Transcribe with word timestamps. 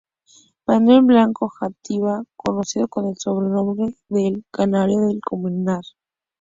Manuel 0.65 1.03
Blanco 1.03 1.47
Játiva 1.53 2.23
conocido 2.35 2.87
con 2.87 3.05
el 3.07 3.17
sobrenombre 3.19 3.95
de 4.09 4.27
"el 4.29 4.45
canario 4.49 4.97
de 5.05 5.19
Colmenar". 5.23 5.83